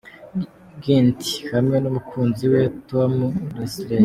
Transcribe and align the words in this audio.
Ginty 0.83 1.31
hamwe 1.53 1.77
n'umukunzi 1.79 2.45
we 2.53 2.61
Tom 2.89 3.13
Risley. 3.57 3.99